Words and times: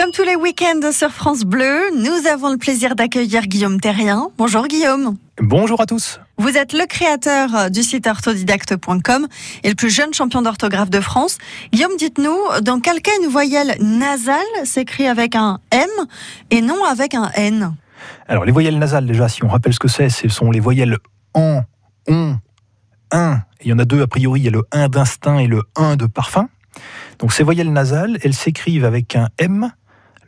Comme 0.00 0.12
tous 0.12 0.22
les 0.22 0.34
week-ends 0.34 0.92
sur 0.92 1.10
France 1.10 1.42
Bleu, 1.42 1.78
nous 1.94 2.26
avons 2.26 2.50
le 2.50 2.56
plaisir 2.56 2.94
d'accueillir 2.94 3.42
Guillaume 3.42 3.80
Terrien. 3.80 4.28
Bonjour 4.38 4.66
Guillaume. 4.66 5.18
Bonjour 5.38 5.78
à 5.78 5.84
tous. 5.84 6.20
Vous 6.38 6.56
êtes 6.56 6.72
le 6.72 6.86
créateur 6.86 7.70
du 7.70 7.82
site 7.82 8.06
orthodidacte.com 8.06 9.28
et 9.62 9.68
le 9.68 9.74
plus 9.74 9.90
jeune 9.90 10.14
champion 10.14 10.40
d'orthographe 10.40 10.88
de 10.88 11.00
France. 11.00 11.36
Guillaume, 11.70 11.98
dites-nous, 11.98 12.34
dans 12.62 12.80
quel 12.80 13.02
cas 13.02 13.10
une 13.22 13.28
voyelle 13.28 13.76
nasale 13.82 14.40
s'écrit 14.64 15.06
avec 15.06 15.36
un 15.36 15.58
M 15.70 15.90
et 16.50 16.62
non 16.62 16.82
avec 16.82 17.12
un 17.12 17.30
N? 17.34 17.74
Alors 18.26 18.46
les 18.46 18.52
voyelles 18.52 18.78
nasales, 18.78 19.04
déjà, 19.04 19.28
si 19.28 19.44
on 19.44 19.48
rappelle 19.48 19.74
ce 19.74 19.80
que 19.80 19.88
c'est, 19.88 20.08
ce 20.08 20.30
sont 20.30 20.50
les 20.50 20.60
voyelles 20.60 20.96
en, 21.34 21.60
on, 22.08 22.38
un. 23.10 23.42
Il 23.62 23.68
y 23.68 23.72
en 23.74 23.78
a 23.78 23.84
deux 23.84 24.00
a 24.00 24.06
priori, 24.06 24.40
il 24.40 24.44
y 24.44 24.48
a 24.48 24.52
le 24.52 24.62
1 24.72 24.88
d'instinct 24.88 25.40
et 25.40 25.46
le 25.46 25.60
1 25.76 25.96
de 25.96 26.06
parfum. 26.06 26.48
Donc 27.18 27.34
ces 27.34 27.42
voyelles 27.42 27.70
nasales, 27.70 28.18
elles 28.22 28.32
s'écrivent 28.32 28.86
avec 28.86 29.14
un 29.14 29.28
M 29.36 29.70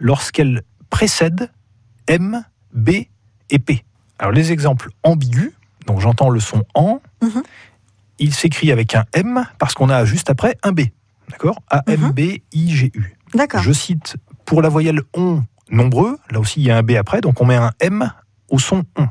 lorsqu'elles 0.02 0.62
précèdent 0.90 1.50
M, 2.08 2.44
B 2.74 2.90
et 3.50 3.58
P. 3.58 3.84
Alors 4.18 4.32
les 4.32 4.52
exemples 4.52 4.90
ambigus, 5.04 5.52
donc 5.86 6.00
j'entends 6.00 6.28
le 6.28 6.40
son 6.40 6.64
en, 6.74 7.00
Mhm. 7.22 7.42
il 8.18 8.34
s'écrit 8.34 8.70
avec 8.72 8.94
un 8.94 9.04
M 9.14 9.46
parce 9.58 9.74
qu'on 9.74 9.88
a 9.88 10.04
juste 10.04 10.28
après 10.28 10.56
un 10.62 10.72
B. 10.72 10.80
D'accord? 11.30 11.62
A, 11.70 11.82
M, 11.86 12.00
Mhm. 12.00 12.10
B, 12.12 12.20
I, 12.52 12.70
G, 12.76 12.90
U. 12.94 13.16
D'accord. 13.34 13.62
Je 13.62 13.72
cite 13.72 14.16
pour 14.44 14.60
la 14.60 14.68
voyelle 14.68 15.00
on 15.14 15.42
nombreux, 15.70 16.18
là 16.30 16.40
aussi 16.40 16.60
il 16.60 16.66
y 16.66 16.70
a 16.70 16.76
un 16.76 16.82
B 16.82 16.92
après, 16.92 17.20
donc 17.20 17.40
on 17.40 17.46
met 17.46 17.56
un 17.56 17.72
M 17.80 18.12
au 18.50 18.58
son 18.58 18.84
on. 18.96 19.06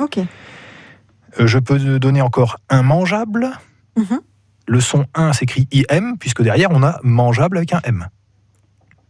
Ok. 0.00 0.18
Euh, 0.18 1.46
Je 1.46 1.58
peux 1.58 1.98
donner 1.98 2.20
encore 2.22 2.58
un 2.68 2.82
mangeable. 2.82 3.50
Mhm. 3.96 4.20
Le 4.66 4.80
son 4.80 5.06
1 5.14 5.32
s'écrit 5.32 5.66
IM, 5.72 6.18
puisque 6.18 6.42
derrière 6.42 6.70
on 6.72 6.82
a 6.82 6.98
mangeable 7.02 7.56
avec 7.56 7.72
un 7.72 7.80
M. 7.84 8.06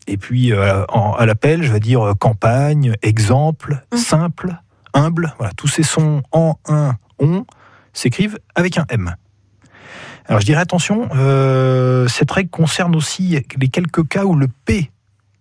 Et 0.09 0.17
puis 0.17 0.53
euh, 0.53 0.85
en- 0.89 1.13
à 1.13 1.27
l'appel, 1.27 1.63
je 1.63 1.73
vais 1.73 1.81
dire 1.81 2.03
euh, 2.05 2.15
campagne, 2.15 2.95
exemple, 3.03 3.85
Mhm. 3.93 3.99
simple, 3.99 4.57
humble. 4.95 5.35
Voilà, 5.39 5.53
tous 5.57 5.69
ces 5.69 5.83
sons 5.83 6.23
en, 6.33 6.57
un, 6.69 6.95
on 7.19 7.45
s'écrivent 7.93 8.39
avec 8.55 8.79
un 8.79 8.87
M. 8.89 9.15
Alors 10.27 10.41
je 10.41 10.47
dirais 10.47 10.61
attention, 10.61 11.09
euh, 11.15 12.07
cette 12.09 12.31
règle 12.31 12.51
concerne 12.51 12.95
aussi 12.97 13.39
les 13.61 13.69
quelques 13.69 14.07
cas 14.09 14.25
où 14.25 14.35
le 14.35 14.49
P 14.65 14.91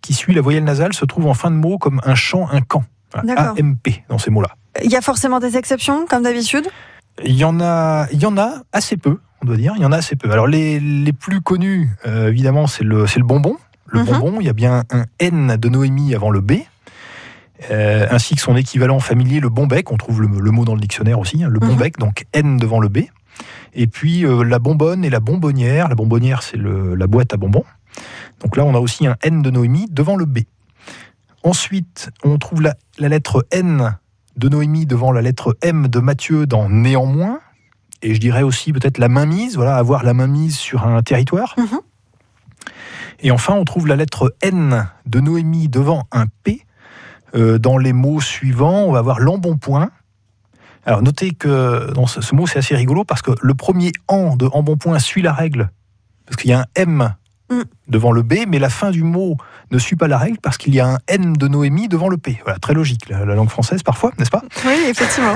qui 0.01 0.13
suit 0.13 0.33
la 0.33 0.41
voyelle 0.41 0.63
nasale 0.63 0.93
se 0.93 1.05
trouve 1.05 1.27
en 1.27 1.33
fin 1.33 1.51
de 1.51 1.55
mot 1.55 1.77
comme 1.77 1.99
un 2.05 2.15
chant, 2.15 2.47
un 2.51 2.61
camp. 2.61 2.83
Voilà. 3.13 3.51
AMP 3.57 4.03
dans 4.09 4.17
ces 4.17 4.31
mots-là. 4.31 4.49
Il 4.83 4.91
y 4.91 4.95
a 4.95 5.01
forcément 5.01 5.39
des 5.39 5.55
exceptions, 5.57 6.05
comme 6.07 6.23
d'habitude? 6.23 6.67
Il 7.23 7.35
y 7.35 7.43
en 7.45 7.59
a, 7.61 8.05
il 8.11 8.21
y 8.21 8.25
en 8.25 8.37
a 8.37 8.61
assez 8.73 8.95
peu, 8.97 9.19
on 9.41 9.45
doit 9.45 9.55
dire. 9.57 9.73
Il 9.77 9.81
y 9.81 9.85
en 9.85 9.91
a 9.91 9.97
assez 9.97 10.15
peu. 10.15 10.29
Alors 10.31 10.45
les, 10.47 10.79
les 10.79 11.13
plus 11.13 11.41
connus, 11.41 11.89
euh, 12.05 12.27
évidemment, 12.27 12.67
c'est 12.67 12.83
le, 12.83 13.07
c'est 13.07 13.19
le 13.19 13.25
bonbon. 13.25 13.57
Le 13.87 13.99
Mhm. 13.99 14.05
bonbon, 14.05 14.37
il 14.41 14.45
y 14.45 14.49
a 14.49 14.53
bien 14.53 14.83
un 14.91 15.05
N 15.19 15.55
de 15.57 15.69
Noémie 15.69 16.13
avant 16.13 16.29
le 16.29 16.41
B, 16.41 16.53
euh, 17.71 18.05
ainsi 18.11 18.35
que 18.35 18.41
son 18.41 18.55
équivalent 18.55 18.99
familier, 18.99 19.39
le 19.39 19.49
bonbec. 19.49 19.91
On 19.91 19.97
trouve 19.97 20.21
le, 20.21 20.27
le 20.27 20.51
mot 20.51 20.65
dans 20.65 20.75
le 20.75 20.81
dictionnaire 20.81 21.19
aussi, 21.19 21.43
hein, 21.43 21.49
le 21.49 21.59
Mhm. 21.59 21.67
bonbec, 21.69 21.97
donc 21.97 22.25
N 22.33 22.57
devant 22.57 22.79
le 22.79 22.89
B. 22.89 22.99
Et 23.73 23.87
puis 23.87 24.25
euh, 24.25 24.43
la 24.43 24.59
bonbonne 24.59 25.05
et 25.05 25.09
la 25.09 25.19
bonbonnière. 25.19 25.87
La 25.89 25.95
bonbonnière, 25.95 26.41
c'est 26.43 26.57
la 26.57 27.07
boîte 27.07 27.33
à 27.33 27.37
bonbons. 27.37 27.63
Donc 28.41 28.57
là, 28.57 28.63
on 28.65 28.75
a 28.75 28.79
aussi 28.79 29.07
un 29.07 29.15
N 29.23 29.41
de 29.41 29.49
Noémie 29.51 29.87
devant 29.89 30.15
le 30.15 30.25
B. 30.25 30.39
Ensuite, 31.43 32.09
on 32.23 32.37
trouve 32.37 32.61
la, 32.61 32.75
la 32.99 33.09
lettre 33.09 33.45
N 33.51 33.97
de 34.35 34.49
Noémie 34.49 34.85
devant 34.85 35.11
la 35.11 35.21
lettre 35.21 35.55
M 35.61 35.87
de 35.87 35.99
Mathieu 35.99 36.45
dans 36.45 36.69
néanmoins. 36.69 37.39
Et 38.03 38.13
je 38.13 38.19
dirais 38.19 38.43
aussi 38.43 38.73
peut-être 38.73 38.97
la 38.99 39.09
mainmise, 39.09 39.55
voilà, 39.55 39.77
avoir 39.77 40.03
la 40.03 40.13
mainmise 40.13 40.55
sur 40.57 40.85
un 40.85 41.01
territoire. 41.01 41.55
Mhm. 41.57 41.79
Et 43.19 43.31
enfin, 43.31 43.53
on 43.53 43.65
trouve 43.65 43.87
la 43.87 43.95
lettre 43.95 44.35
N 44.41 44.87
de 45.05 45.19
Noémie 45.19 45.69
devant 45.69 46.07
un 46.11 46.25
P. 46.43 46.61
Euh, 47.35 47.57
dans 47.57 47.77
les 47.77 47.93
mots 47.93 48.21
suivants, 48.21 48.83
on 48.83 48.91
va 48.91 48.99
avoir 48.99 49.19
l'embonpoint. 49.19 49.89
Alors 50.85 51.01
notez 51.01 51.31
que 51.31 51.91
dans 51.93 52.07
ce, 52.07 52.21
ce 52.21 52.33
mot, 52.33 52.47
c'est 52.47 52.59
assez 52.59 52.75
rigolo 52.75 53.03
parce 53.03 53.21
que 53.21 53.31
le 53.41 53.53
premier 53.53 53.91
en 54.07 54.35
de 54.35 54.45
embonpoint 54.45 54.99
suit 54.99 55.21
la 55.21 55.33
règle. 55.33 55.69
Parce 56.25 56.37
qu'il 56.37 56.51
y 56.51 56.53
a 56.53 56.61
un 56.61 56.65
M 56.75 57.15
Mm. 57.49 57.61
devant 57.87 58.11
le 58.11 58.23
B, 58.23 58.39
mais 58.45 58.59
la 58.59 58.69
fin 58.69 58.91
du 58.91 59.03
mot 59.03 59.37
ne 59.71 59.77
suit 59.77 59.95
pas 59.95 60.09
la 60.09 60.17
règle 60.17 60.37
parce 60.41 60.57
qu'il 60.57 60.75
y 60.75 60.81
a 60.81 60.87
un 60.87 60.97
N 61.07 61.31
de 61.31 61.47
Noémie 61.47 61.87
devant 61.87 62.09
le 62.09 62.17
P. 62.17 62.37
Voilà, 62.43 62.59
très 62.59 62.73
logique, 62.73 63.07
la, 63.07 63.23
la 63.23 63.35
langue 63.35 63.49
française 63.49 63.83
parfois, 63.83 64.11
n'est-ce 64.19 64.29
pas? 64.29 64.43
Oui, 64.65 64.73
effectivement. 64.89 65.35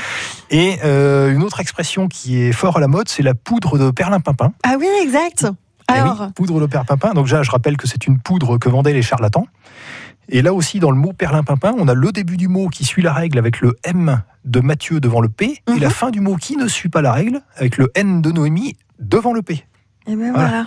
Et 0.50 0.78
euh, 0.84 1.30
une 1.30 1.42
autre 1.42 1.60
expression 1.60 2.08
qui 2.08 2.40
est 2.40 2.52
fort 2.52 2.78
à 2.78 2.80
la 2.80 2.88
mode, 2.88 3.10
c'est 3.10 3.22
la 3.22 3.34
poudre 3.34 3.76
de 3.78 3.90
perlimpinpin. 3.90 4.52
ah 4.62 4.76
oui, 4.78 4.88
exact. 5.02 5.48
Eh 5.96 6.02
oui, 6.02 6.28
poudre 6.34 6.60
de 6.60 6.66
perlimpinpin. 6.66 7.12
Donc 7.14 7.24
déjà, 7.26 7.42
je 7.42 7.50
rappelle 7.50 7.76
que 7.76 7.86
c'est 7.86 8.06
une 8.06 8.18
poudre 8.20 8.58
que 8.58 8.68
vendaient 8.68 8.92
les 8.92 9.02
charlatans. 9.02 9.46
Et 10.28 10.42
là 10.42 10.52
aussi, 10.54 10.78
dans 10.78 10.90
le 10.92 10.96
mot 10.96 11.12
perlimpinpin, 11.12 11.74
on 11.76 11.88
a 11.88 11.94
le 11.94 12.12
début 12.12 12.36
du 12.36 12.46
mot 12.48 12.68
qui 12.68 12.84
suit 12.84 13.02
la 13.02 13.12
règle 13.12 13.38
avec 13.38 13.60
le 13.60 13.74
M 13.84 14.22
de 14.44 14.60
Mathieu 14.60 15.00
devant 15.00 15.20
le 15.20 15.28
P, 15.28 15.60
et 15.66 15.72
Mhm. 15.72 15.80
la 15.80 15.90
fin 15.90 16.10
du 16.10 16.20
mot 16.20 16.36
qui 16.36 16.56
ne 16.56 16.68
suit 16.68 16.88
pas 16.88 17.02
la 17.02 17.12
règle 17.12 17.40
avec 17.56 17.76
le 17.76 17.90
N 17.94 18.22
de 18.22 18.30
Noémie 18.30 18.76
devant 19.00 19.32
le 19.32 19.42
P. 19.42 19.64
eh 20.06 20.14
ben 20.16 20.32
Voilà. 20.32 20.48
voilà. 20.48 20.66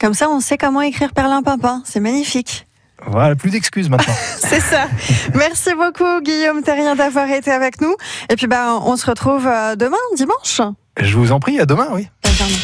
Comme 0.00 0.14
ça, 0.14 0.28
on 0.30 0.40
sait 0.40 0.56
comment 0.56 0.80
écrire 0.80 1.12
perlimpinpin. 1.12 1.82
C'est 1.84 2.00
magnifique. 2.00 2.66
Voilà, 3.06 3.36
plus 3.36 3.50
d'excuses 3.50 3.88
maintenant. 3.90 4.14
C'est 4.38 4.60
ça. 4.60 4.86
Merci 5.34 5.70
beaucoup, 5.74 6.20
Guillaume 6.22 6.62
Terrien, 6.62 6.96
d'avoir 6.96 7.28
été 7.30 7.50
avec 7.50 7.80
nous. 7.80 7.94
Et 8.30 8.36
puis, 8.36 8.46
ben, 8.46 8.78
on 8.84 8.96
se 8.96 9.06
retrouve 9.06 9.46
euh, 9.46 9.76
demain, 9.76 9.96
dimanche. 10.16 10.60
je 11.00 11.16
vous 11.16 11.30
en 11.30 11.38
prie, 11.40 11.60
à 11.60 11.66
demain, 11.66 11.88
oui. 11.92 12.08
Bonne 12.24 12.32
journée. 12.32 12.54